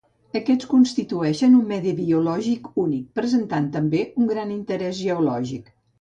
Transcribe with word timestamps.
Aquests 0.37 0.67
constitueixen 0.69 1.57
un 1.57 1.67
medi 1.73 1.93
biològic 1.99 2.71
únic, 2.85 3.03
presentant 3.21 3.69
també 3.77 4.01
un 4.23 4.31
gran 4.35 4.55
interès 4.57 4.99
geològic. 5.03 5.71